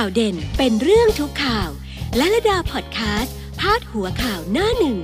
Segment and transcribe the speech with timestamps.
[0.00, 1.68] ข่าวเด่นเป็นเรื่องทุกข่าว
[2.16, 4.98] และระดาพอดแคสต์พาดหัวข่าวหน้าหนึ่ง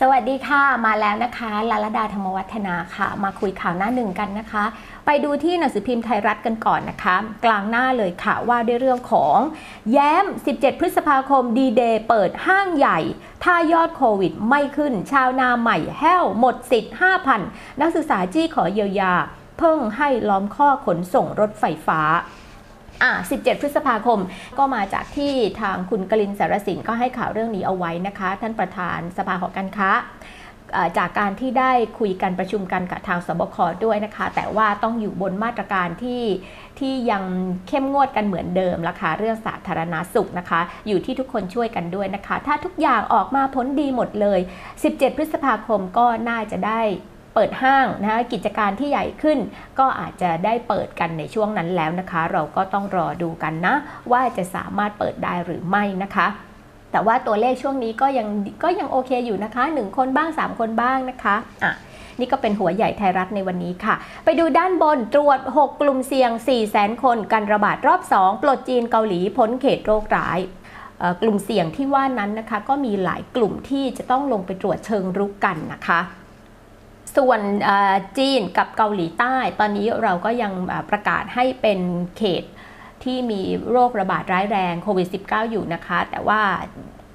[0.00, 4.64] สวัสดีค่ะ มาแล้วนะคะลาลดาธรรมวัฒนาค่ะ มาคุยข่าวหน้าหนึ่งกันนะคะ
[5.06, 9.38] ไปดูที่หนังสือพิมพ์ไทยรัฐกันก่อนนะคะ กลางหน้าเลยค่ะว่าด้วยเรื่องของ
[9.92, 12.98] แย้ม 17 พฤษภาคมดีเดย์เปิดห้างใหญ่
[13.44, 16.94] ถ้ายอดโควิดไม่ขึ้น ชาวนาใหม่แห้วหมดสิทธิ์
[17.36, 19.14] 5,000 นักศึกษาจี้ขอเยียวยา
[19.58, 22.00] เพิ่งให้ล้อมข้อขนส่งรถไฟฟ้า
[23.02, 24.20] อ่า17 พฤษภาคม
[24.58, 29.90] ก็มาจากที่ทางคุณกลินสารสินก็ให้ข่าวเรื่องนี้เอาไว้นะคะ ท่านประธานสภาหอการค้า
[30.98, 36.22] จากการที่ได้คุยกันประชุมกันกับทางสบคด้วยนะคะ แต่ว่าต้องอยู่บนมาตรการที่
[36.78, 37.22] ที่ยัง
[37.68, 44.40] เข้มงวดกันเหมือนเดิมละคะเรื่องสาธารณาสุขนะคะ อยู่ที่ทุกคนช่วยกันด้วยนะคะ ถ้าทุกอย่างออกมาพ้นดีหมดเลย
[44.78, 46.80] 17 พฤษภาคมก็น่าจะได้
[47.36, 49.38] เปิดห้างนะคะกิจการที่ใหญ่ขึ้น
[49.78, 53.74] ก็อาจจะได้เปิดกันในช่วงนั้นแล้วนะคะ เราก็ต้องรอดูกันนะ
[54.12, 56.26] ว่าจะสามารถเปิดได้หรือไม่นะคะ
[56.92, 58.28] แต่ว่าตัวเลขช่วงนี้ก็ยัง
[58.62, 61.72] ก็ยังโอเคอยู่นะคะ 1 คนบ้าง 3 คนบ้างนะคะอะ
[62.20, 63.94] นี่ก็เป็นหัวใหญ่ไทยรัฐในวันนี้ค่ะ
[64.24, 70.38] ไปดูด้านบนตรวจ 6 กลุ่มเสี่ยง4 0 0 0 0คนกันระบาดรอบ 2 ปลดจีนเกาหลีพ้นเขตโรคร้าย
[71.22, 76.00] กลุ่มเสี่ยงที่ว่านั้นนะคะ ก็มีหลายกลุ่มที่จะต้องลงไปตรวจเชิงรุกกันนะคะ
[77.16, 77.40] ส่วน
[78.18, 80.52] จีนกับเกาหลีใต้ ตอนนี้เราก็ยัง
[80.90, 81.80] ประกาศให้เป็น
[82.18, 82.44] เขต
[83.04, 86.40] ที่มีโรคระบาดร้ายแรงโควิด -19 อยู่นะคะ แต่ว่า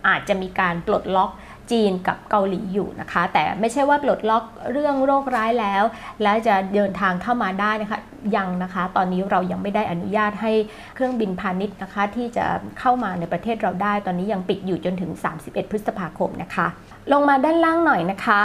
[0.07, 1.31] อาจจะมีการปลดล็อก
[1.71, 5.83] จีนกับเกาหลีอยู่นะคะ แต่ไม่ใช่ว่าปลดล็อกเรื่องโรคร้ายแล้ว
[6.23, 7.99] แล้วจะเดินทางเข้ามาได้นะคะ
[8.35, 10.51] ยังนะคะ ตอนนี้เรายังไม่ได้อนุญาตให้
[10.95, 12.45] เครื่องบินพาณิชย์นะคะ ที่จะ
[12.79, 16.67] เข้ามาในประเทศเราได้ ตอนนี้ยังปิดอยู่จนถึง 31 พฤษภาคมนะคะ
[17.11, 18.41] ลงมาด้านล่างหน่อยนะคะ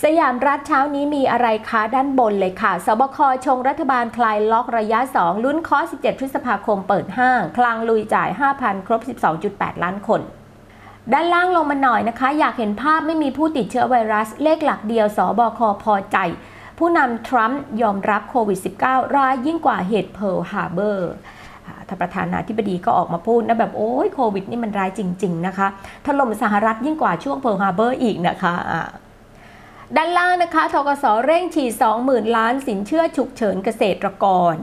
[0.00, 9.00] สยามรัฐเช้านี้มีอะไรคะด้านบนเลยค่ะ สบคชงรัฐบาลคลายล็อกระยะ 2 ลุ้นคอ17 พฤษภาคมเปิดห้าง คลังลุยจ่าย 5,000 ครบ
[9.42, 10.20] 12.8 ล้านคน
[11.12, 16.16] ด้านล่างลงมาหน่อยนะคะ อยากเห็นภาพไม่มีผู้ติดเชื้อไวรัส เลขหลักเดียว สบคพอใจ
[16.78, 21.12] ผู้นำทรัมป์ยอมรับโควิด -19 ร้ายยิ่งกว่าเหตุเพิร์ลฮาร์เบอร์
[21.88, 25.66] ท่านประธานาธิบดีก็ออกมาพูดนะแบบโอ้ยโควิดนี่มันร้ายจริง ๆ นะคะ
[26.06, 28.54] ถล่มสหรัฐยิ่งกว่าช่วงเพิร์ลฮาร์เบอร์อีกนะคะ
[29.96, 31.72] ด้านล่างนะคะธกสเร่งฉีด
[32.04, 34.56] 20,000 ล้านสินเชื่อฉุกเฉินเกษตรกร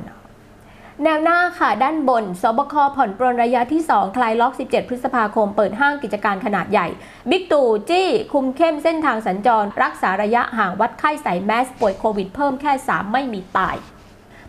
[1.04, 6.88] แนวหน้าค่ะด้านบน ศบคผ่อนปรนระยะที่ 2 คลายล็อก 17 พฤษภาคม เปิดห้างกิจการขนาดใหญ่
[7.30, 13.76] บิ๊กตู่จี้ คุมเข้มเส้นทางสัญจร รักษาระยะห่างวัดไข้ใส่แมส ป่วยโควิดเพิ่มแค่ 3 ไม่มีตาย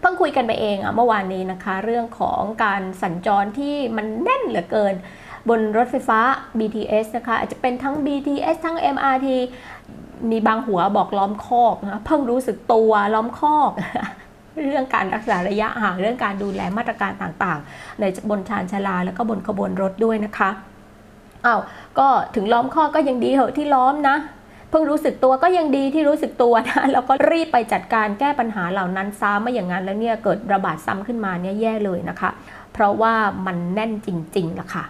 [0.00, 4.94] เพิ่งคุยกันไปเองอะเมื่อวานนี้นะคะ เรื่องของการสัญจรที่มันแน่นเหลือเกิน
[5.48, 6.20] บนรถไฟฟ้า
[6.58, 9.28] BTS นะคะ อาจจะเป็นทั้ง BTS ทั้ง MRT
[10.30, 13.70] มีบางหัวบอกล้อมคอกนะเพิ่งรู้สึกตัวล้อมคอก
[14.62, 20.50] เรื่องการรักษาระยะห่างเรื่องการดูแลมาตรการต่างๆ ในบนชานชาลาแล้วก็บนขบวนรถด้วยนะคะ
[21.46, 21.60] อา้าว
[21.98, 24.16] ก็ถึงล้อมคอกก็ยังดีเหอะที่ล้อมนะ
[24.70, 32.30] เพิ่งรู้สึกตัวก็ยังดีที่รู้สึกตัวนะแล้วก็รีบไปจัดการแก้ปัญหาเหล่านั้นซ้ำไม่อย่างนั้นแล้วเนี่ยเกิดระบาดซ้ำขึ้นมาเนี่ยแย่เลยนะคะ
[32.72, 33.14] เพราะว่า
[33.46, 34.84] มันแน่นจริงๆละค่ะ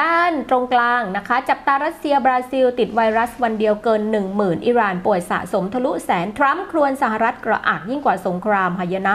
[0.00, 4.02] ด้านตรงกลางนะคะ จับตารัสเซียบราซิล ติดไวรัสวันเดียวเกิน
[4.34, 9.14] 10,000 อิหร่านป่วยสะสมทะลุแสน ทรัมป์ครวนสหรัฐกระอักยิ่งกว่าสงครามหายนะ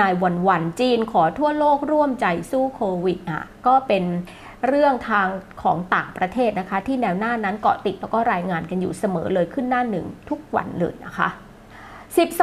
[0.00, 4.04] นายวันวันจีนขอทั่วโลกร่วมใจสู้โควิดอะก็เป็น
[4.66, 5.28] เรื่องทาง
[5.62, 11.28] ของต่างประเทศนะคะ ที่แนวหน้านั้นเกาะติดแล้วก็รายงานกันอยู่เสมอเลยขึ้นหน้าหนึ่งทุกวันเลยนะคะ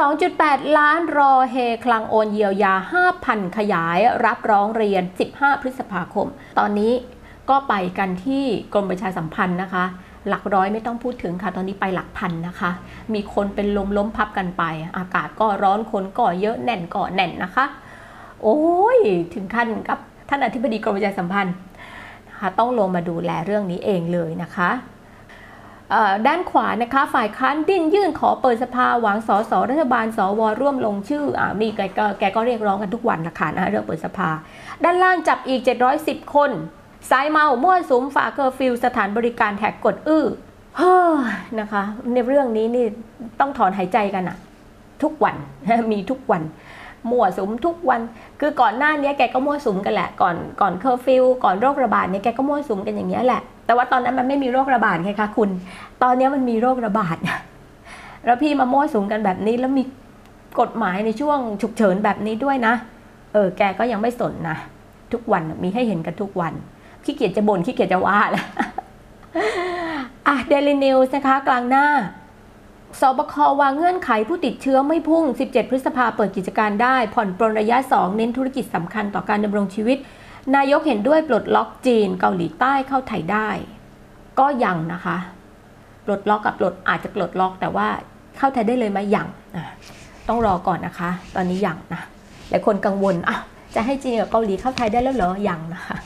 [0.02, 2.74] 12.8 ล้านรอเฮคลังโอนเยียวยา
[3.14, 6.26] 5,000 ขยายรับร้องเรียน 15 พฤษภาคม
[6.58, 6.92] ตอนนี้
[7.50, 9.84] ก็ไปกันที่กรมประชาสัมพันธ์นะคะ
[10.28, 12.70] หลักร้อยไม่ต้องพูดถึงค่ะ ตอนนี้ไปหลักพันนะคะ
[13.14, 14.62] มีคนเป็นลมล้มพับกันไป
[14.96, 17.64] อากาศก็ร้อนคนก็เยอะแน่นก็แน่นนะคะ
[18.42, 18.58] โอ้
[18.96, 18.98] ย
[19.34, 19.98] ถึงขั้นกับ
[20.28, 21.54] ท่านอธิบดีกรมประชาสัมพันธ์
[22.28, 24.70] นะคะต้องลงมาดูแลเรื่องนี้เองเลยนะคะ
[26.26, 34.28] ด้านขวานะคะฝ่ายค้านดิ้นยื่นขอเปิดสภาหวังสสรัฐบาล สวร่วมลงชื่ออมีแกก็แกก็เรียกร้องกันทุกวันนะคะนะเรื่องเปิดสภา
[34.84, 35.60] ด้านล่างจับอีก
[35.98, 36.50] 710 คน
[37.10, 40.24] สายเมามั่วสุมฝ่าเคอร์ฟิวสถานบริการแหกกฎอื้อ
[40.76, 41.16] เฮ้อ
[41.60, 41.82] นะคะ
[42.12, 42.86] ในเรื่องนี้นี่
[43.40, 44.36] ต้องถอนหายใจกันอะ
[45.02, 45.36] ทุกวัน
[45.92, 46.42] มีทุกวัน
[47.10, 48.00] มั่วสุมทุกวัน
[48.40, 55.50] คือก่อนหน้านี้แกก็มั่วสุมกันแหละ ก่อนก่อนเคอร์ฟิวก่อนโรคระบาดเนี่ยแกก็มั่วสุมกันอย่างเงี้ยแหละ แต่ว่าตอนนั้นมันไม่มีโรคระบาดไงคะคุณ
[56.02, 57.16] ตอนนี้มันมีโรคระบาด
[58.26, 59.84] แล้วพี่มามั่วสุมกันแบบนี้แล้วมี
[60.60, 62.74] กฎหมายในช่วงฉุกเฉินแบบนี้ด้วยนะ
[63.32, 64.56] เออแกก็ยังไม่สนนะ
[65.12, 66.54] ทุกวันมีให้เห็นกันทุกวัน
[67.04, 68.46] ขี้เกียจจะบน่นขี้เกียจจะว่าแล้ว
[70.28, 71.86] อะเดลินิวส์นะคะ กลางหน้า
[73.00, 79.98] สบควางเงื่อนไขผู้ติดเชื้อไม่พุ่ง 17 พฤษภาเปิดกิจการได้ ผ่อนปรนระยะ 2 เน้นธุรกิจสำคัญต่อการดำรงชีวิต
[80.56, 83.48] นายกเห็นด้วยปลดล็อกจีนเกาหลีใต้เข้าไทยได้
[84.38, 85.16] ก็ยังนะคะ
[86.04, 87.88] ปลดล็อกกับปลดอาจจะปลดล็อกแต่ว่า
[88.38, 89.28] เข้าไทยได้เลยไหมยัง
[90.28, 92.00] ต้องรอก่อนนะคะ ตอนนี้ยังนะ
[92.48, 93.36] หลายคนกังวลอะ
[93.74, 95.96] จะให้จีนกับเกาหลีเข้าไทยได้แล้วเหรอยังนะคะ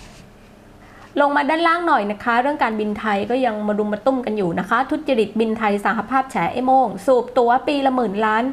[1.20, 8.44] ลงมาด้านล่างหน่อยนะคะ เรื่องการบินไทยก็ยังมารุมมาตุ้มกันอยู่นะคะ ทุจริตบินไทยสหภาพแฉไอ้โมง สูบตัวปีละหมื่นล้าน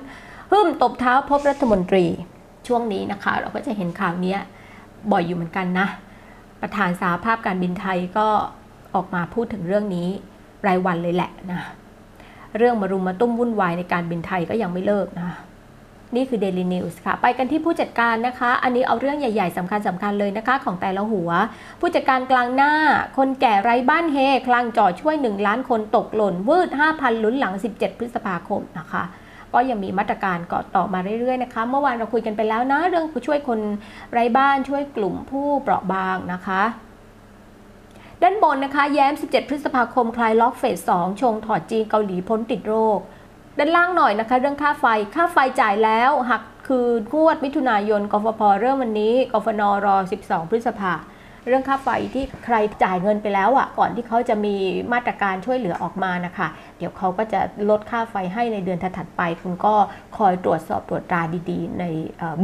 [0.51, 2.05] หึ่มตบเท้าพบรัฐมนตรี
[2.67, 4.35] ช่วงนี้นะคะ เราก็จะเห็นข่าวนี้
[5.11, 5.87] บ่อยอยู่เหมือนกันนะ
[6.61, 8.27] ประธานสหภาพการบินไทยก็
[8.95, 10.07] ออกมาพูดถึงเรื่องนี้
[10.67, 11.61] รายวันเลยแหละนะ
[12.57, 15.29] เรื่องมารุมมาตุ้มวุ่นวายในการบินไทยก็ยังไม่เลิกนะ
[16.15, 21.29] นี่คือ Daily News ค่ะ ไปกันที่ผู้จัดการนะคะ อันนี้เอาเรื่องใหญ่ ๆสำคัญสำคัญเลยนะคะ ของแต่ละหัว
[21.79, 22.73] ผู้จัดการกลางหน้า
[23.17, 24.17] คนแก่ไร้บ้านเฮ
[24.47, 29.03] คลังจ่อช่วย 1 ล้านคนตกหล่น วืด 5,000 ลุ้นหลัง 17 พฤษภาคมนะคะ
[29.53, 33.59] ก็ยังมีมาตรการก่อต่อมาเรื่อยๆนะคะ เมื่อวานเราคุยกันไปแล้วนะ เรื่องช่วยคน
[34.11, 36.63] ไร้บ้านช่วยกลุ่มผู้เปราะบางนะคะ
[38.21, 42.99] ด้านบนนะคะ แย้ม 17 พฤษภาคม คลายล็อกเฟส 2 ชงถอดจีนเกาหลีพ้นติดโรค
[43.57, 44.85] ด้านล่างหน่อยนะคะ เรื่องค่าไฟ
[45.15, 50.93] ค่าไฟจ่ายแล้วหักคืองวดมิถุนายนกฟผเริ่มวันนี้กฟนรอ 12 พฤษภา
[51.47, 54.55] เรื่องค่าไฟที่ใครจ่ายเงินไปแล้วอะ่ะก่อนที่เขาจะมี
[54.93, 56.47] มาตรการช่วยเหลือออกมานะคะ
[56.77, 57.39] เดี๋ยวเขาก็จะ
[57.69, 59.75] ลดค่าไฟให้ในเดือนถัดไป คุณก็
[60.17, 61.83] คอยตรวจสอบตรวจตราดีๆ ใน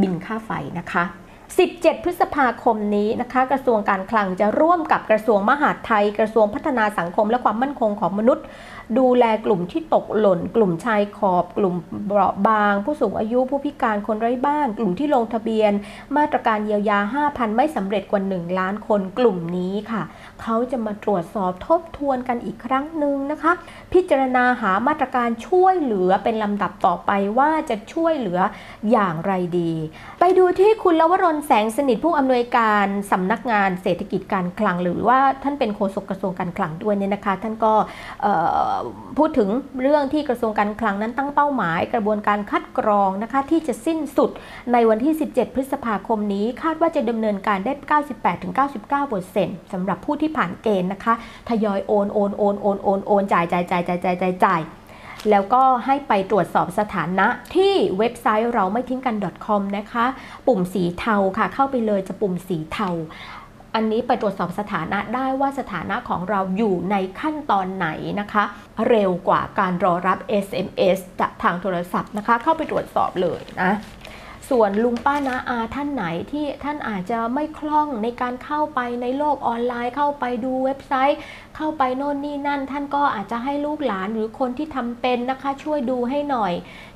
[0.00, 1.04] บินค่าไฟนะคะ
[1.58, 8.44] 17 พฤษภาคมนี้นะคะ กระทรวงการคลังจะร่วมกับกระทรวงมหาดไทย กระทรวงพัฒนาสังคมและความมั่นคงของมนุษย์
[8.98, 11.74] ดูแลกลุ่มที่ตกหล่น กลุ่มชายขอบ กลุ่ม
[12.06, 15.72] เปราะบาง ผู้สูงอายุผู้พิการคนไร้บ้าน กลุ่มที่ลงทะเบียน
[16.16, 16.98] มาตรการเยียวยา
[17.28, 20.02] 5,000 ไม่สำเร็จกว่า 1 ล้านคนกลุ่มนี้ค่ะ
[20.42, 23.52] เขาจะมาตรวจสอบทบทวนกันอีกครั้งหนึ่งนะคะ
[23.92, 28.40] พิจารณาหามาตรการช่วยเหลือเป็นลำดับต่อไปว่าจะช่วยเหลือ
[28.90, 29.72] อย่างไรดี
[30.20, 37.72] ไปดูที่คุณลวรนแสงสนิทผู้อำนวยการสำนักงานเศรษฐกิจการคลัง หรือว่าท่านเป็นโฆษกกระทรวงการคลังด้วยเนี่ยนะคะ ท่านก็
[39.18, 39.48] พูดถึง
[39.82, 44.30] เรื่องที่กระทรวงการคลังนั้นตั้งเป้าหมาย กระบวนการคัดกรองนะคะที่จะสิ้นสุด
[44.72, 47.72] ในวันที่ 17 พฤษภาคมนี้ คาดว่าจะดำเนินการได้
[48.92, 51.14] 98-99%สำหรับผู้ที่ผ่านเกณฑ์นะคะ
[51.48, 54.62] ทยอยโอนโอนโอนโอนโอนโอนจ่ายจ่ายจ่ายจ่ายจ่ายจ่ายจ่าย
[55.30, 60.04] แล้วก็ให้ไปตรวจสอบสถานะที่เว็บไซต์เราไม่ทิ้งกัน .com นะคะ
[60.46, 62.88] ปุ่มสีเทาค่ะ เข้าไปเลยจะปุ่มสีเทา
[63.74, 67.88] อันนี้ไปตรวจสอบสถานะได้ว่าสถานะของเราอยู่ในขั้นตอนไหน
[68.20, 68.44] นะคะ
[68.88, 73.72] เร็วกว่าการรอรับ SMS จากทางโทรศัพท์นะคะ เข้าไปตรวจสอบเลยนะ
[74.50, 81.18] ส่วนลุงป้านาอาท่านไหนที่ท่านอาจจะไม่คล่องในการเข้าไปในโลกออนไลน์ เข้าไปดูเว็บไซต์
[81.56, 86.52] เข้าไปโน่นนี่นั่น ท่านก็อาจจะให้ลูกหลานหรือคนที่ทำเป็นนะคะช่วยดูให้หน่อย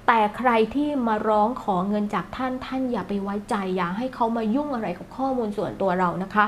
[0.07, 6.45] แต่ใครที่มาร้องขอเงินจากท่านท่านอย่าไปไว้ใจ อย่าให้เขามายุ่งอะไรกับข้อมูลส่วนตัวเรานะคะ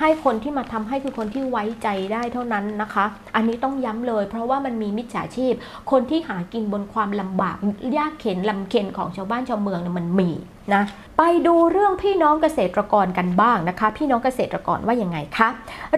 [0.00, 3.04] ให้คนที่มาทำให้คือคนที่ไว้ใจได้เท่านั้นนะคะ
[3.34, 5.52] อันนี้ต้องย้ำเลย เพราะว่ามันมีมิจฉาชีพ
[5.90, 7.56] คนที่หากินบนความลำบาก
[7.98, 10.30] ยากเข็นลำเค็นของชาวบ้านชาวเมืองเนี่ยมันมี
[10.74, 10.82] นะ
[11.18, 15.48] ไปดูเรื่องพี่น้องเกษตรกรกันบ้างนะคะ พี่น้องเกษตรกรว่ายังไงคะ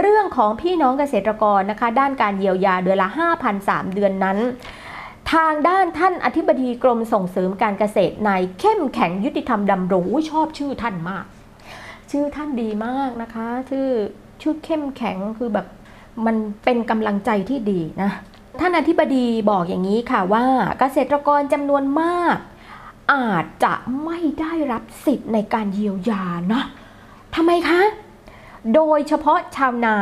[0.01, 3.09] เรื่องของพี่น้องเกษตรกรนะคะ ด้านการเยียวยาเดือนละ
[3.53, 4.39] 5,003เดือนนั้น
[5.33, 11.25] ทางด้านท่านอธิบดีกรมส่งเสริมการเกษตรนายเข้มแข็งยุติธรรมดำรงชอบชื่อท่านมาก
[12.11, 13.89] ชื่อท่านดีมากนะคะ ชื่อ
[14.43, 15.67] ชื่อเข้มแข็งคือแบบ
[16.27, 18.11] มันเป็นกำลังใจที่ดีนะ
[18.61, 20.45] ท่านอธิบดีบอกอย่างนี้ค่ะว่า
[20.79, 22.37] เกษตรกรจำนวนมาก
[23.13, 26.63] อาจจะไม่ได้รับสิทธิ์ในการเยียวยานะ
[27.35, 27.81] ทำไมคะ
[28.75, 29.95] โดยเฉพาะชาวนา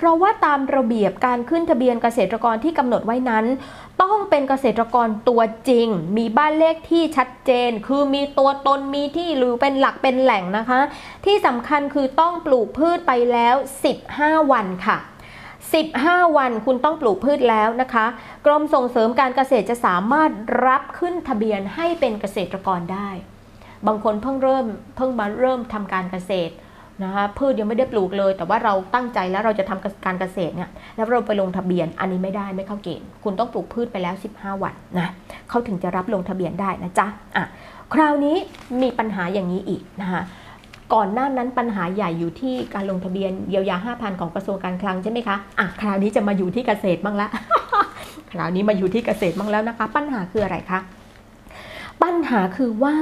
[0.00, 3.44] เพราะว่าตามระเบียบการขึ้นทะเบียนเกษตรกรที่กำหนดไว้นั้น
[4.02, 10.80] ต้องเป็นเกษตรกรตัวจริง มีบ้านเลขที่ชัดเจน คือมีตัวตนมีที่หรือเป็นหลักเป็นแหล่งนะคะ
[11.24, 13.54] ที่สำคัญคือต้องปลูกพืชไปแล้ว
[14.04, 14.98] 15 วันค่ะ
[15.66, 18.06] 15 วันคุณต้องปลูกพืชแล้วนะคะ
[18.46, 20.30] กรมส่งเสริมการเกษตรจะสามารถ
[20.66, 23.10] รับขึ้นทะเบียนให้เป็นเกษตรกรได้
[23.86, 26.52] บางคนเพิ่งเริ่มเพิ่งมาเริ่มทำการเกษตร
[27.04, 35.08] นะคะพืชยังไม่ได้ปลูกเลย แต่ว่าเราตั้งใจแล้วเราจะทำการเกษตรเนี่ยแล้วเราไปลงทะเบียนอันนี้ไม่ได้ไม่เข้าเกณฑ์คุณต้องปลูกพืชไปแล้ว 15 วันนะ
[35.48, 37.44] เขาถึงจะรับลงทะเบียนได้นะจ๊ะอะ
[37.94, 38.36] คราวนี้
[38.82, 40.22] มีปัญหาอย่างนี้อีกนะคะ
[40.94, 47.28] ก่อนหน้านั้นปัญหาใหญ่อยู่ที่การลงทะเบียนเยียวยา 5,000 ของกระทรวงการคลังใช่ไหมคะอะคราวนี้จะมาอยู่ที่เกษตรบ้างละ
[48.32, 50.80] คราวนี้มาอยู่ที่เกษตรบ้างแล้วนะคะ ปัญหาคืออะไรคะ
[52.02, 52.96] ปัญหาคือว่า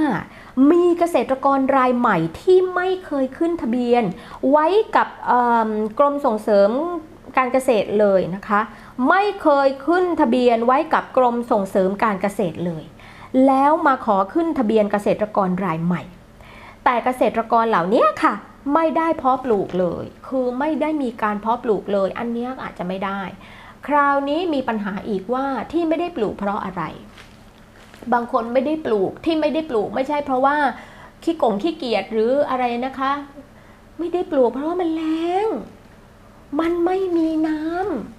[0.71, 4.03] มีเกษตรกรรายใหม่ที่ไม่เคยขึ้นทะเบียน
[4.51, 5.07] ไว้กับ
[5.99, 6.69] กรมส่งเสริม
[7.37, 8.61] การเกษตรเลยนะคะ
[9.09, 12.83] ไม่เคยขึ้นทะเบียนไว้กับกรมส่งเสริมการเกษตรเลย
[13.47, 16.01] แล้วมาขอขึ้นทะเบียนเกษตรกรรายใหม่
[16.83, 18.33] แต่เกษตรกรเหล่านี้ค่ะ
[18.73, 23.21] ไม่ได้เพาะปลูกเลย คือไม่ได้มีการเพาะปลูกเลย อันนี้อาจจะไม่ได้
[23.87, 26.83] คราวนี้มีปัญหาอีกว่าที่ไม่ได้ปลูกเพราะอะไร
[28.13, 30.57] บางคนไม่ได้ปลูกที่ไม่ได้ปลูกไม่ใช่เพราะว่า
[31.23, 33.11] ขี้กงขี้เกียจหรืออะไรนะคะ
[33.97, 35.03] ไม่ได้ปลูกเพราะว่ามันแร
[35.45, 35.47] ง
[36.59, 37.61] มันไม่มีน้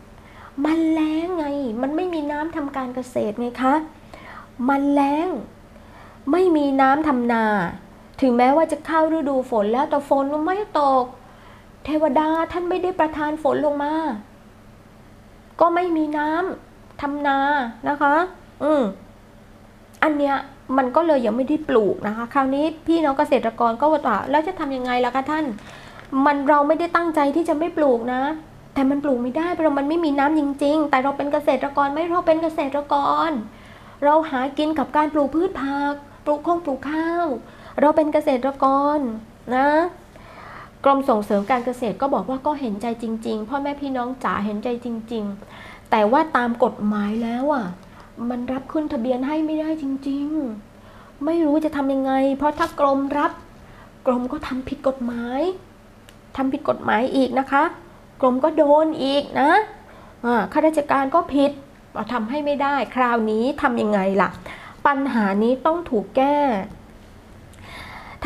[0.03, 1.47] ำมันแรงไง
[1.83, 3.75] มันไม่มีน้ำทำการเกษตรไงคะ
[4.69, 5.29] มันแรง
[6.33, 7.45] ไม่มีน้ำทำนา
[8.21, 11.05] ถึงแม้ว่าจะเข้าฤดูฝนแล้วแต่ฝนมันไม่ตก
[11.85, 13.95] เทวดาท่านไม่ได้ประทานฝนลงมา
[15.61, 17.39] ก็ไม่มีน้ำทำนา
[17.89, 18.15] นะคะ
[18.63, 18.83] อืม
[20.03, 20.37] อันเนี้ย
[20.79, 25.45] มันก็เลยยังไม่ได้ปลูกนะคะ คราวนี้พี่น้องเกษตรกรก็ว่าแล้วจะทำยังไงล่ะคะท่าน
[26.25, 28.23] มันเราไม่ได้ตั้งใจที่จะไม่ปลูกนะ
[28.75, 32.95] แต่มันปลูกไม่ได้เพราะมันไม่มีน้ำจริง ๆ แต่เราเป็นเกษตรกรไม่เราเป็นเกษตรก
[33.29, 33.31] ร
[34.05, 37.27] เราหากินกับการปลูกพืชผัก ปลูกคงปลูกข้าว
[37.81, 38.65] เราเป็นเกษตรก
[38.97, 38.99] ร
[39.55, 39.69] นะ
[40.85, 45.25] กรมส่งเสริมการเกษตรก็บอกว่าก็เห็นใจจริง ๆ พ่อแม่พี่น้องจ๋าเห็นใจจริง
[45.59, 47.67] ๆ แต่ว่าตามกฎหมายแล้วอะ
[48.31, 50.27] มันรับขึ้นทะเบียนให้ไม่ได้จริง
[50.75, 53.33] ๆ ไม่รู้จะทำยังไง เพราะถ้ากรมรับ
[54.07, 55.41] กรมก็ทำผิดกฎหมาย
[56.37, 57.65] ทำผิดกฎหมายอีกนะคะ
[58.21, 59.51] กรมก็โดนอีกนะ
[60.53, 61.51] ข้าราชการก็ผิด
[62.13, 64.29] ทำให้ไม่ได้ คราวนี้ทำยังไงล่ะ
[64.87, 66.39] ปัญหานี้ต้องถูกแก้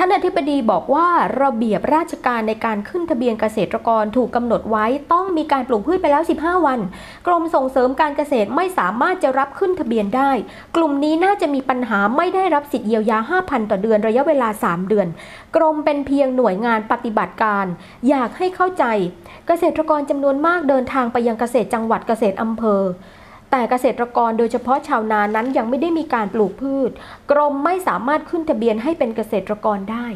[0.04, 1.08] ท่านอธิบดีบอกว่า
[1.42, 6.80] ระเบียบราชการในการขึ้นทะเบียนเกษตรกรถูกกำหนดไว้ต้องมีการปลูกพืชไปแล้ว 15 วัน
[7.26, 10.30] กรมส่งเสริมการเกษตรไม่สามารถจะรับขึ้นทะเบียนได้
[10.76, 13.18] กลุ่มนี้น่าจะมีปัญหาไม่ได้รับสิทธิเยียวยา
[13.48, 15.08] 5,000 ต่อเดือนระยะเวลา 3 เดือน
[15.56, 17.66] กรมเป็นเพียงหน่วยงานปฏิบัติการ
[18.08, 18.84] อยากให้เข้าใจ
[19.46, 22.82] เกษตรกรจำนวนมากเดินทางไปยังเกษตรจังหวัดเกษตรอำเภอ
[23.54, 26.90] แต่เกษตรกรโดยเฉพาะชาวนานั้นยังไม่ได้มีการปลูกพืช
[27.30, 30.06] กรมไม่สามารถขึ้นทะเบียนให้เป็นเกษตรกรได้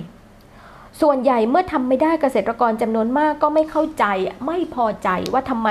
[1.01, 4.05] ส่วนใหญ่เมื่อทำไม่ได้เกษตรกรจำนวนมากก็ไม่เข้าใจ
[4.47, 5.69] ไม่พอใจว่าทำไม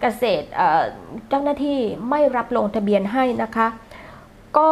[0.00, 0.46] เกษตร
[1.28, 1.78] เจ้าหน้าที่
[2.10, 3.66] ไม่รับลงทะเบียนให้นะคะ
[4.58, 4.70] ก็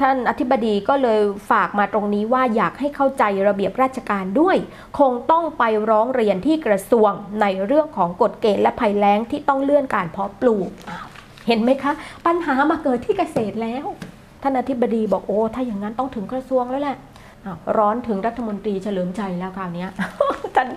[0.00, 4.56] ท่านอธิบดีก็เลยฝากมาตรงนี้ว่าอยากให้เข้าใจระเบียบราชการด้วย
[4.98, 7.10] คงต้องไปร้องเรียนที่กระทรวง
[7.40, 10.68] ในเรื่องของกฎเกณฑ์และภัยแล้งที่ต้องเลื่อนการเพาะปลูก
[11.50, 11.92] เห็นไหมคะ
[12.26, 13.86] ปัญหามาเกิดที่เกษตรแล้ว
[14.42, 16.96] ท่านอธิบดีบอกโอ้ถ้าอย่างนั้นต้องถึงกระทรวงแล้วแหละ
[17.78, 19.86] ร้อนถึงรัฐมนตรีเฉลิมชัยแล้วคราวนี้
[20.56, 20.68] ท่าน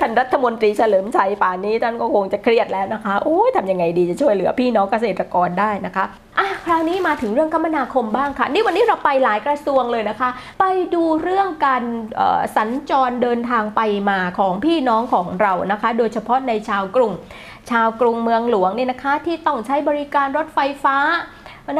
[0.00, 6.04] ท่านรัฐมนตรีเฉลิมชัยป่านนี้ท่านก็คงจะเครียดแล้วนะคะโอ้ยทำยังไงดีจะช่วยเหลือพี่น้องเกษตรกรได้นะคะ
[6.38, 10.28] อะคราวนี้มาถึงเรื่องคมนาคมบ้างค่ะ นี่วันนี้เราไปหลายกระทรวงเลยนะคะ
[10.60, 11.82] ไปดูเรื่องการ
[12.56, 13.80] สัญจรเดินทางไป
[14.10, 17.12] มาของพี่น้องของเรานะคะ โดยเฉพาะในชาวกรุง
[17.70, 20.96] ชาวกรุงเมืองหลวงเนี่ยนะคะ ที่ต้องใช้บริการรถไฟฟ้า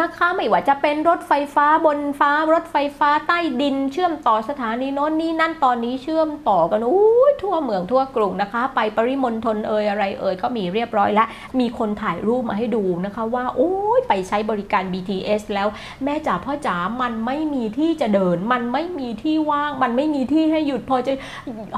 [0.00, 11.28] นะคะไม่ว่าจะเป็นรถไฟฟ้าบนฟ้ารถไฟฟ้าใต้ดิน เชื่อมต่อสถานีโน้นนี่นั่นตอนนี้เชื่อมต่อกันอู้ทั่วเมืองทั่วกรุงนะคะ ไปปริมณฑลเอ่ยอะไรเอ่ยก็มีเรียบร้อยแล้ว
[11.60, 15.68] มีคนถ่ายรูปมาให้ดูนะคะว่า โอ้ยไปใช้บริการ BTS แล้ว
[16.04, 21.12] แม่จ๋าพ่อจ๋ามันไม่มีที่จะเดิน มันไม่มีที่ว่าง มันไม่มีที่ให้หยุดพอจะ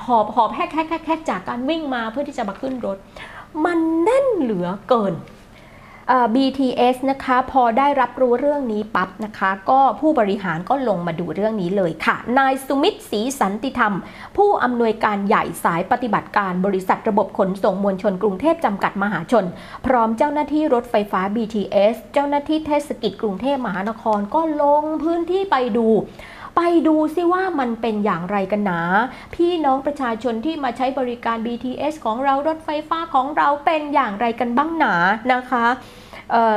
[0.07, 2.99] หอบหอบแฮกแฮกแฮกจากการวิ่งมาเพื่อที่จะมาขึ้นรถ
[3.65, 5.15] มันแน่นเหลือเกิน
[6.35, 13.95] BTS นะคะพอได้รับรู้เรื่องนี้ปั๊บนะคะ ก็ผู้บริหารก็ลงมาดูเรื่องนี้เลยค่ะ นายสุมิตรศรีสันติธรรม
[14.37, 19.45] ผู้อำนวยการใหญ่สายปฏิบัติการบริษัทระบบขนส่งมวลชนกรุงเทพจำกัดมหาชน
[19.87, 25.89] พร้อมเจ้าหน้าที่รถไฟฟ้า BTS เจ้าหน้าที่เทศกิจกรุงเทพมหานครก็ลงพื้นที่ไปดู
[26.63, 28.81] ไปดูซิว่ามันเป็นอย่างไรกันหนา
[29.35, 34.95] พี่น้องประชาชนที่มาใช้บริการ BTS ของเรารถไฟฟ้าของเราเป็นอย่างไรกันบ้างหนา
[35.33, 35.67] นะคะ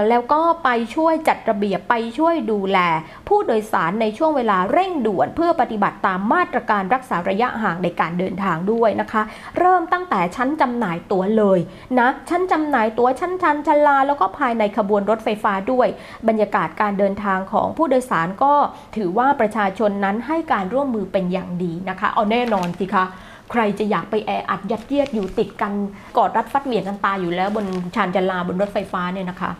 [0.09, 2.79] แล้วก็ไปช่วยจัดระเบียบไปช่วยดูแล
[3.27, 9.21] ผู้โดยสารในช่วงเวลาเร่งด่วน เพื่อปฏิบัติตามมาตรการรักษาระยะห่างในการเดินทางด้วยนะคะ
[9.59, 11.59] เริ่มตั้งแต่ชั้นจำหน่ายตั๋วเลย
[11.99, 15.87] นะชั้นจำหน่ายตั๋วชั้นชันชลา แล้วก็ภายในขบวนรถไฟฟ้าด้วย
[16.27, 18.53] บรรยากาศการเดินทางของผู้โดยสารก็
[18.95, 23.05] ถือว่าประชาชนนั้นให้การร่วมมือเป็นอย่างดีนะคะ เอาแน่นอนสิคะ
[23.51, 25.73] ใครจะอยากไปแออัดยัดเยียดอยู่ติดกัน
[26.17, 29.51] กอดรัดฟัดเหวี่ยงกันตายอยู่แล้วบนชานจลาบนรถไฟฟ้าเนี่ยนะคะ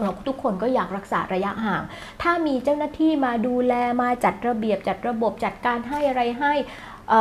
[0.00, 1.82] เราทุกคนก็อยากรักษาระยะห่าง
[2.22, 6.52] ถ้ามีเจ้าหน้าที่มาดูแลมาจัดระเบียบจัดระบบจัดการให้อะไรให้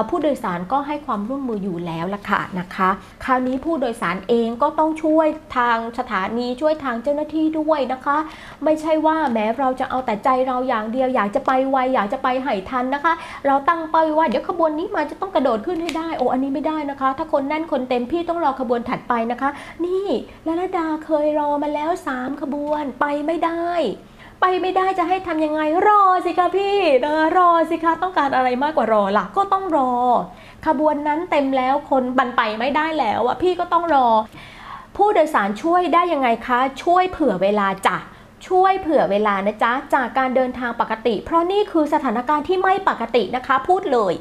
[0.09, 2.89] ผู้โดยสารก็ให้ความร่วมมืออยู่แล้วล่ะค่ะนะคะ
[3.25, 5.27] คราวนี้ผู้โดยสารเองก็ต้องช่วย
[5.57, 8.17] ทางสถานีช่วยทางเจ้าหน้าที่ด้วยนะคะ
[8.63, 13.13] ไม่ใช่ว่าแม้เราจะเอาแต่ใจเราอย่างเดียวอยากจะไปไวอยากจะไปให้ทันนะคะ
[13.45, 19.49] เราตั้งเป้าว้ว่าเดี๋ยวขบวนนี้มาจะต้องกระโดดขึ้นให้ได้โอ้อันนี้ไม่ได้นะคะ ถ้าคนแน่นคนเต็มพี่ต้องรอขบวนถัดไปนะคะ
[19.85, 20.07] นี่
[20.47, 23.71] ลลดาเคยรอมาแล้ว 3 ขบวนไปไม่ได้
[24.41, 29.91] ไปไม่ได้จะให้ทำยังไงรอสิคะพี่นะรอสิคะต้องการอะไรมากกว่ารอล่ะก็ต้องรอ
[30.65, 34.07] ขบวนนั้นเต็มแล้วคนบันไปไม่ได้แล้วอะพี่ก็ต้องรอ
[34.97, 37.97] ผู้โดยสารช่วยได้ยังไงคะ ช่วยเผื่อเวลาจ้ะ
[38.47, 44.13] ช่วยเผื่อเวลานะจ๊ะ จากการเดินทางปกติ เพราะนี่คือสถานการณ์ที่ไม่ปกตินะคะ พูดเลย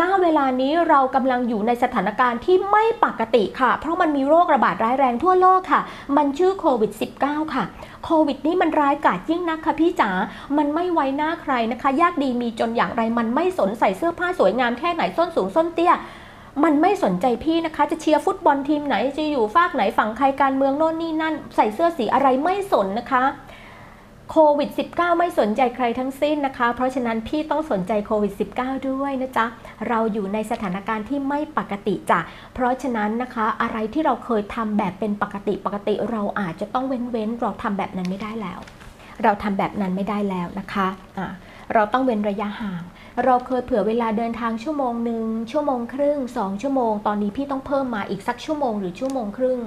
[0.00, 5.80] ณเวลานี้เรากำลังอยู่ในสถานการณ์ที่ไม่ปกติค่ะ เพราะมันมีโรคระบาดร้ายแรงทั่วโลกค่ะ
[6.16, 7.64] มันชื่อโควิด -19 ค่ะ
[8.04, 10.10] โควิดนี่มันร้ายกาจยิ่งนักค่ะพี่จ๋า
[10.56, 15.94] มันไม่ไว้หน้าใครนะคะ ยากดีมีจนอย่างไร มันไม่สนใส่เสื้อผ้าสวยงามแค่ไหนส้นสูงส้นเตี้ย
[16.64, 23.24] มันไม่สนใจพี่นะคะ จะเชียร์ฟุตบอลทีมไหน จะอยู่ฝากไหนฝั่งใครการเมืองโน่นนี่นั่น ใส่เสื้อสีอะไรไม่สนนะคะ
[24.30, 29.46] โควิด -19 ไม่สนใจใครทั้งสิ้นนะคะ เพราะฉะนั้นพี่ต้องสนใจโควิด -19 ด้วยนะจ๊ะ
[29.88, 32.20] เราอยู่ในสถานการณ์ที่ไม่ปกติจ้ะ
[32.54, 38.58] เพราะฉะนั้นนะคะอะไรที่เราเคยทำแบบเป็นปกติปกติเราอาจจะต้องเว้นเว้นเราทำแบบนั้นไม่ได้แล้ว
[39.22, 41.28] เราทำแบบนั้นไม่ได้แล้วนะคะะ
[41.74, 42.82] เราต้องเว้นระยะห่าง
[43.24, 49.60] เราเคยเผื่อเวลาเดินทางชั่วโมงหนึ่งชั่วโมงครึ่งสองชั่วโมง ตอนนี้พี่ต้องเพิ่มมาอีกสักชั่วโมงหรือชั่วโมงครึ่ง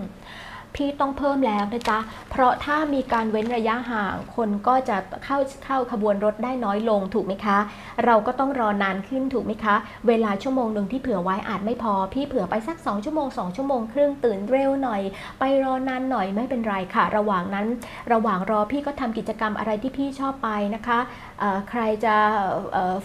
[0.77, 1.99] พี่ต้องเพิ่มแล้วนะจ๊ะ
[2.31, 7.57] เพราะถ้ามีการเว้นระยะห่างคนก็จะเข้าเข้าขบวนรถได้น้อยลงถูกไหมคะ
[8.05, 9.75] เราก็ต้องรอนานขึ้นถูกไหมคะ
[10.07, 15.01] เวลาชั่วโมงหนึ่งที่เผื่อไว้อาจไม่พอ พี่เผื่อไปสัก 2 ชั่วโมง 2 ชั่วโมงครึ่งตื่นเร็วหน่อย
[15.39, 17.67] ไปรอนานหน่อยไม่เป็นไรค่ะ ระหว่างนั้น
[18.13, 20.99] ระหว่างรอพี่ก็ทำกิจกรรมอะไรที่พี่ชอบไปนะคะ
[21.69, 22.15] ใครจะ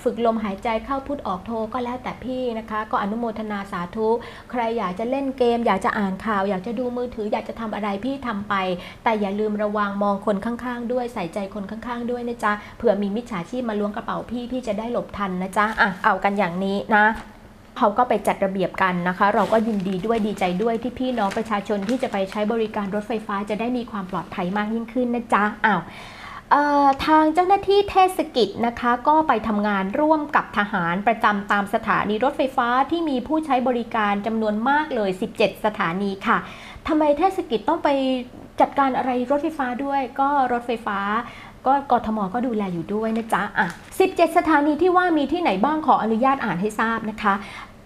[0.03, 4.09] ฝึกลมหายใจเข้าพุทออกโทก็แล้วแต่พี่นะคะ ก็อนุโมทนาสาธุ
[4.51, 8.55] ใครอยากจะเล่นเกม อยากจะอ่านข่าว อยากจะดูมือถืออยากจะททำอะไรพี่ทำไป
[9.05, 17.05] แต่อย่าลืมระวังมองคนข้างๆ ด้วยใส่ใจคนข้างๆ ด้วยนะจ๊ะเผื่อมีมิจฉาชีพมาล้วงกระเป๋าพี่พี่จะได้หลบทันนะจ๊ะอะเอากันอย่างนี้นะ
[17.79, 25.81] เขาก็ไปจัดระเบียบกันนะคะ เราก็ยินดีด้วยดีใจด้วยที่พี่น้องประชาชนที่จะไปใช้บริการรถไฟฟ้าจะได้มีความปลอดภัยมากยิ่งขึ้นนะจ๊ะอ้าว
[27.07, 36.39] ทางเจ้าหน้าที่เทศกิจนะคะ ก็ไปทำงานร่วมกับทหารประจำตามสถานีรถไฟฟ้าที่มีผู้ใช้บริการจำนวนมากเลย 17 สถานีค่ะ
[36.89, 37.89] ทำไมเทศกิจต้องไป
[38.61, 40.99] จัดการอะไรรถไฟฟ้าด้วย ก็รถไฟฟ้า
[41.67, 43.69] ก็กทมก็ดูแลอยู่ด้วยนะจ๊ะอะ
[44.03, 47.35] 17 สถานีที่ว่ามีที่ไหนบ้างขออนุญาตอ่านให้ทราบนะคะ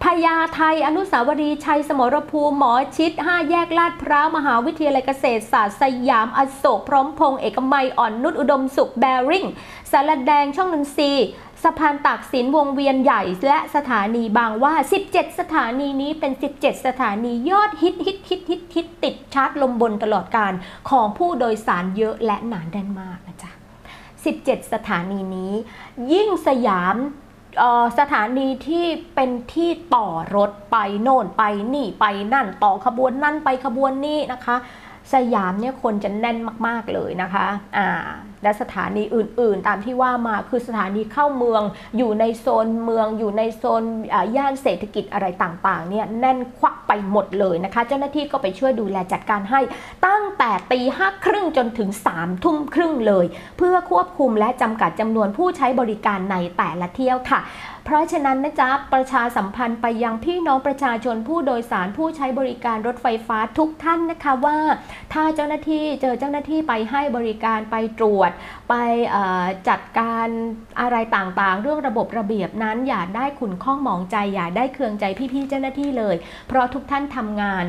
[0.03, 9.45] พญาไทอนุสาวรีย์ชัยสมรภูมิหมอชิด 5 แยกลาดพร้าวมหาวิทยาลัยเกษตรศาสตร์สยามอโศกพร้อมพงษ์เอกมัยอ่อนนุชอุดมสุขแบริ่ง
[9.91, 11.25] สารแดงช่องนนทรีย์
[11.63, 14.73] สะพานตากสินวงเวียนใหญ่ และสถานีบางว่า
[15.07, 20.53] 17 สถานีนี้เป็น 17 สถานียอดฮิตฮิตฮิตฮิตฮิตติดชาร์ตลมบนตลอดการ
[20.89, 23.51] ของผู้โดยสารเยอะและหนานแน่นมากนะจ๊ะ
[24.11, 25.53] 17 สถานีนี้
[26.11, 26.97] ยิ่งสยาม
[27.99, 31.43] สถานีที่เป็นที่ต่อรถไปโน่นไป
[31.73, 34.55] นี่ไปนั่นต่อขบวนนั่นไปขบวนนี้นะคะ
[35.13, 37.89] สยามเนี่ยคนจะแน่นมาก ๆเลยนะคะอ่า
[38.43, 41.61] และสถานีอื่น ๆ ตามที่ว่ามาคือสถานีเข้าเมือง
[41.97, 43.83] อยู่ในโซนเมือง อยู่ในโซน
[44.35, 49.59] ย่านเศรษฐกิจอะไรต่าง ๆ เนี่ยแน่นควักไปหมดเลยนะคะ เจ้าหน้าที่ก็ไปช่วยดูแลจัดการให้
[50.07, 53.25] ตั้งแต่ตีห้าครึ่งจนถึง3ามทุ่มครึ่งเลย
[53.57, 57.39] เพื่อควบคุมและจำกัดจำนวนผู้ใช้บริการในแต่ละเที่ยวค่ะ
[57.89, 64.57] เพราะฉะนั้นนะจ๊ะประชาสัมพันธ์ไปยังพี่น้องประชาชนผู้โดยสารผู้ใช้บริการรถไฟฟ้าทุกท่านนะคะว่า
[65.13, 68.31] ถ้าเจ้าหน้าที่เจอเจ้าหน้าที่ไปให้บริการไปตรวจ
[68.69, 68.73] ไป
[69.69, 70.27] จัดการ
[70.81, 76.15] อะไรต่างๆ เรื่องระบบระเบียบนั้นอย่าได้ขุนข้องหมองใจอย่าได้เคืองใจพี่ๆเจ้าหน้าที่เลย
[76.47, 77.65] เพราะทุกท่านทำงาน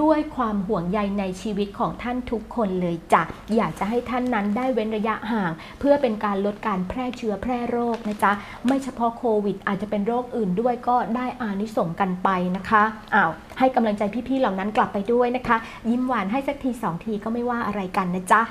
[0.00, 3.22] ด้วยความห่วงใยในชีวิตของท่านทุกคนเลยจ้ะ
[3.56, 8.32] อยากจะให้ท่านนั้นได้เว้นระยะห่าง เพื่อเป็นการลดการแพร่เชื้อแพร่โรคนะจ๊ะ
[8.66, 12.82] ไม่เฉพาะโควิด อาจจะเป็นโรคอื่นด้วยก็ได้อานิสงส์กันไปนะคะ
[13.14, 15.56] อ้าวให้กำลังใจพี่ๆเหล่านั้นกลับไปด้วยนะคะ
[15.90, 18.42] ยิ้มหวานให้สักทีสองทีก็ไม่ว่าอะไรกันนะจ๊ะ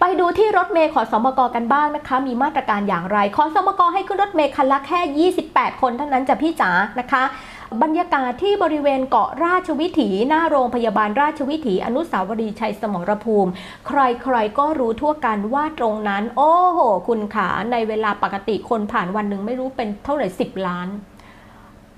[0.00, 7.22] ไปดูที่รถเมล์ขสมกกันบ้างนะคะ มีมาตรการอย่างไรขสมกให้ขึ้นรถเมล์คันละแค่ 28 คนเท่านั้นจ้ะพี่จ๋านะคะ
[7.82, 13.50] บรรยากาศที่บริเวณเกาะราชวิถีหน้าโรงพยาบาลราชวิถีอนุสาวรีย์ชัยสมรภูมิ
[13.86, 20.88] ใครๆก็รู้ทั่วกันว่าตรงนั้น โอ้โห คุณขาในเวลาปกติคนผ่านวันหนึ่งไม่รู้เป็นเท่าไหร่10ล้าน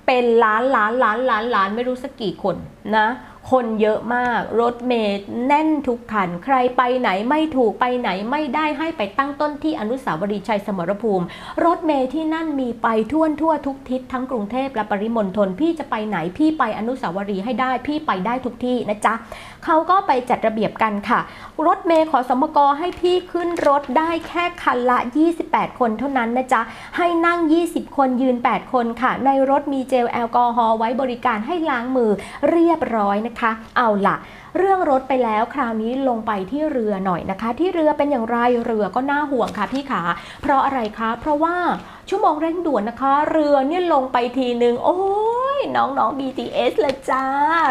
[0.07, 2.55] เป็นล้านล้านล้านล้านล้านไม่รู้สักกี่คน
[2.97, 3.07] นะ
[3.49, 11.25] คนเยอะมาก รถเมล์แน่นทุกคัน ใครไปไหนไม่ถูกไปไหนไม่ได้ให้ไปตั้งต้นที่อนุสาวรีย์ชัยสมรภูมิ
[11.65, 19.13] รถเมล์ที่นั่นมีไปทั่วทั่วทุกทิศทั้งกรุงเทพและปริมณฑลพี่จะไปไหนพี่ไปอนุสาวรีย์ให้ได้พี่ไปได้ทุกที่นะจ๊ะ
[19.65, 21.19] เขาก็ไปจัดระเบียบกันค่ะ
[21.65, 24.97] รถเมล์ขอสมกให้พี่ขึ้นรถได้แค่คันละ
[25.39, 26.61] 28 คนเท่านั้นนะจ๊ะ
[26.97, 32.11] ให้นั่ง 20 คนยืน 8 คนค่ะ ในรถมีเจลแอลกอฮอล์ไว้บริการให้ล้างมือ
[32.49, 34.17] เรียบร้อยนะคะ เอาล่ะ
[34.57, 40.01] เรื่องรถไปแล้วคราวนี้ลงไปที่เรือหน่อยนะคะ ที่เรือเป็นอย่างไรเรือก็น่าห่วงค่ะพี่ขา
[40.41, 41.55] เพราะอะไรคะ เพราะว่า
[42.09, 44.97] ชั่วโมงเร่งด่วนนะคะ เรือเนี่ยลงไปทีนึงโอ้
[45.59, 47.25] ยน้องๆ BTS เลยจ้า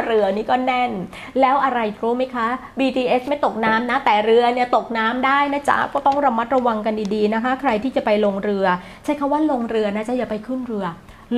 [0.07, 0.93] เรือนี่ก็แน่น
[1.41, 8.67] แล้วอะไรรู้ไหมคะ BTS ไม่ตกน้ำนะ แต่เรือเนี่ยตกน้ำได้นะจ๊ะก็ต้องระมัดระวังกันดีๆนะคะ ใครที่จะไปลงเรือ
[9.05, 10.87] ใช้คำว่าลงเรือนะจ๊ะอย่าไปขึ้นเรือ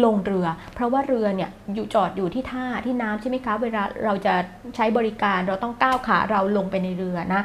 [0.05, 4.35] ลงเรือ เพราะว่าเรือเนี่ยอยู่จอดอยู่ที่ท่าที่น้ำใช่ไหมคะ เวลาเราจะ
[4.77, 7.43] ใช้บริการเราต้องก้าวขาเราลงไปในเรือนะ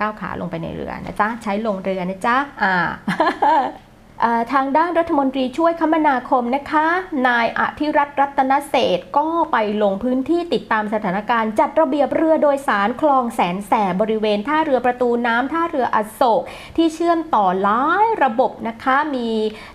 [0.00, 2.74] ก้าวขาลงไปในเรือนะจ๊ะใช้ลงเรือนะจ๊ะอ่า
[4.52, 6.86] ทางด้านรัฐมนตรีช่วยคมนาคมนะคะ
[7.28, 16.42] นายอธิรัตน์รัตนเศษก็ไปลงพื้นที่ติดตามสถานการณ์ จัดระเบียบเรือโดยสารคลองแสนแสบบริเวณท่าเรือประตูน้ำท่าเรืออโศก
[16.76, 19.28] ที่เชื่อมต่อหลายระบบนะคะ มี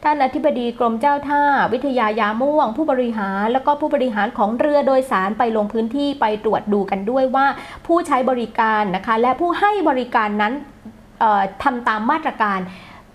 [0.03, 1.41] ท่านอธิบดีกรมเจ้าท่า
[1.73, 7.47] วิทยายาม่วง ผู้บริหาร แล้วก็ผู้บริหารของเรือโดยสารไปลงพื้นที่ไปตรวจดูกันด้วยว่า
[7.87, 10.53] ผู้ใช้บริการนะคะ และผู้ให้บริการนั้น
[11.63, 12.61] ทำตามมาตรการ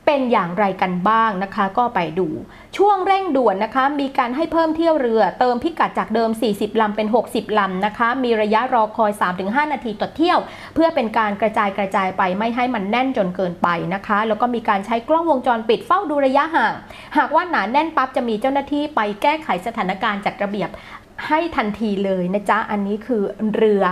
[0.07, 2.29] เป็นอย่างไรกันบ้างนะคะ ก็ไปดู
[2.77, 9.13] ช่วงเร่งด่วนนะคะ มีการให้เพิ่มเที่ยวเรือ เติมพิกัดจากเดิม 40 ลำเป็น 60 ลำนะคะ มีระยะรอคอย
[9.43, 10.39] 3-5 นาทีต่อเที่ยว
[10.75, 16.75] เพื่อเป็นการกระจายกระจายไปไม่ให้มันแน่นจนเกินไปนะคะ แล้วก็มีการใช้กล้องวงจรปิดเฝ้าดูระยะห่าง
[17.17, 20.71] หากว่าหนาแน่นปั๊บจะมีเจ้าหน้าที่ไปแก้ไขสถานการณ์จัดระเบียบ
[21.29, 23.23] ให้ทันทีเลยนะจ๊ะ อันนี้คือ
[23.55, 23.83] เรือ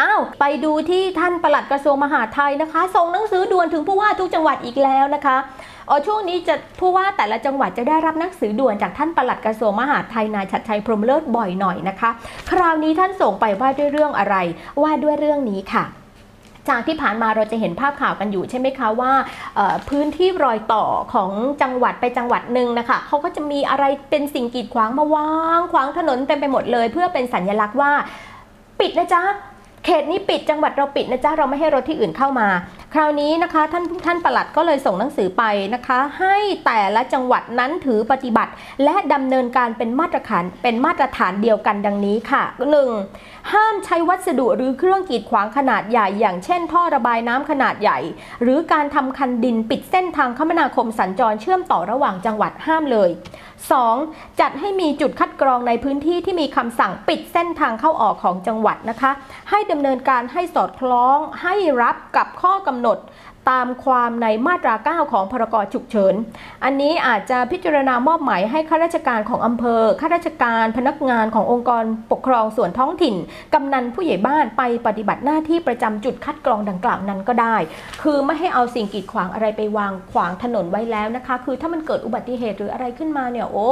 [0.00, 5.36] อ้าวไปดูที่ท่านปลัดกระทรวงมหาดไทยนะคะ ส่งหนังสือด่วนถึงผู้ว่าทุกจังหวัดอีกแล้วนะคะ
[5.88, 12.10] อ๋อช่วงนี้จะผู้ว่าแต่ละจังหวัดจะได้รับหนังสือด่วนจากท่านปลัดกระทรวงมหาดไทยนายชัดชัยพรหมเลิศบ่อยหน่อยนะคะ
[12.50, 14.36] คราวนี้ท่านส่งไปว่าด้วยเรื่องอะไร
[14.82, 15.84] ว่าด้วยเรื่องนี้ค่ะ
[16.68, 19.12] จากที่ผ่านมาเราจะเห็นภาพข่าวกันอยู่ใช่ไหมคะว่า
[19.88, 21.30] พื้นที่รอยต่อของ
[21.62, 27.92] จังหวัดไปจังหวัดหนึ่งนะคะเขาก็จะมีอะไรเป็นสิ่งกีดขวางมาวางขวางถนนเต็มไปหมดเลย เพื่อเป็นสัญลักษณ์ว่า
[28.80, 29.22] ปิดนะจ๊ะ
[29.84, 32.48] เขตนี้ปิดจังหวัดเราปิดนะจ๊ะเราไม่ให้รถที่อื่นเข้ามา
[32.94, 36.36] คราวนี้นะคะท่านท่านปลัดก็เลยส่งหนังสือไปนะคะ ให้
[36.66, 38.52] แต่ละจังหวัดนั้นถือปฏิบัติ
[38.84, 42.42] และดำเนินการเป็นมาตรฐานเป็นมาตรฐานเดียวกันดังนี้ค่ะ
[42.96, 43.37] 1.
[43.54, 47.98] ห้ามใช้วัสดุหรือเครื่องกีดขวางขนาดใหญ่ อย่างเช่น ท่อระบายน้ำขนาดใหญ่
[48.42, 53.10] หรือการทำคันดินปิดเส้นทางคมนาคมสัญจรเชื่อมต่อระหว่างจังหวัดห้ามเลย
[53.74, 54.40] 2.
[54.40, 59.10] จัดให้มีจุดคัดกรองในพื้นที่ที่มีคำสั่งปิดเส้นทางเข้าออกของจังหวัดนะคะ
[59.50, 62.98] ให้ดำเนินการให้สอดคล้องให้รับกับข้อกำหนด
[63.50, 66.14] ตามความในมาตรา 9 ของพรกฉุกเฉิน
[66.64, 73.14] อันนี้อาจจะพิจารณามอบหมายให้ข้าราชการของอำเภอ ข้าราชการพนักงานขององค์กรปกครองส่วนท้องถิ่น
[73.54, 77.56] กำนันผู้ใหญ่บ้านไปปฏิบัติหน้าที่ประจำจุดคัดกรองดังกล่าวนั้นก็ได้
[78.02, 83.68] คือไม่ให้เอาสิ่งกีดขวางอะไรไปวางขวางถนนไว้แล้วนะคะ คือถ้ามันเกิดอุบัติเหตุหรืออะไรขึ้นมาเนี่ยโอ้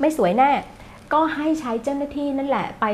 [0.00, 0.50] ไม่สวยแน่
[1.12, 2.86] ก็ให้ใช้เจ้าหน้าที่นั่นแหละ ไป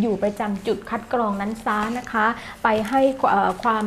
[0.00, 2.26] อยู่ประจำจุดคัดกรองนั้นซะนะคะ
[2.64, 3.00] ไปให้
[3.62, 3.86] ความ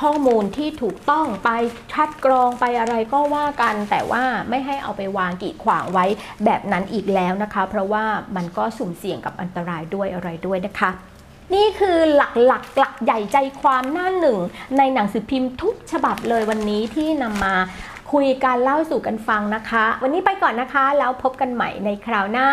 [0.00, 1.50] ข้อมูลที่ถูกต้องไป
[1.94, 6.06] คัดกรองไปอะไรก็ว่ากัน แต่ว่าไม่ให้เอาไปวางกีดขวางไว้
[6.44, 8.04] แบบนั้นอีกแล้วนะคะ เพราะว่า
[8.36, 10.90] มันก็สุ่มเสี่ยงกับอันตรายด้วยอะไรด้วยนะคะ
[11.54, 14.38] นี่คือหลักหลักหลักใหญ่ใจความหน้าหนึ่ง
[14.78, 17.54] ในหนังสือพิมพ์ทุกฉบับเลยวันนี้ที่นำมา
[18.12, 22.48] คุยการเล่าสู่กันฟังนะคะ วันนี้ไปก่อนนะคะ แล้วพบกันใหม่ในคราวหน้า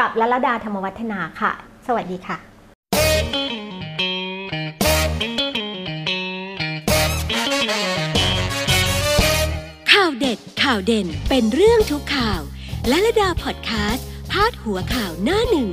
[0.00, 1.52] กับลลดาธรรมวัฒนาค่ะ
[1.86, 2.47] สวัสดีค่ะ
[10.18, 12.40] เด็ดข่าวเด่นเป็นเรื่องทุกข่าว
[12.88, 15.68] และระดาพอดแคสต์พาดหัวข่าวหน้าหนึ่ง